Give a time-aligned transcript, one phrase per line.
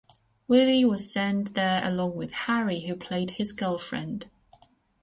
[0.47, 4.31] Willie was sent there along with Harry, who played his "girlfriend".